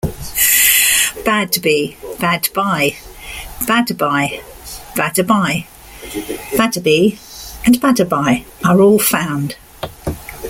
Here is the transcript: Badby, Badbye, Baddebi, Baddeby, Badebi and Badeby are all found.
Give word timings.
Badby, 1.25 1.95
Badbye, 2.17 2.95
Baddebi, 3.67 4.41
Baddeby, 4.97 5.67
Badebi 6.57 7.57
and 7.67 7.75
Badeby 7.79 8.43
are 8.65 8.81
all 8.81 8.97
found. 8.97 9.57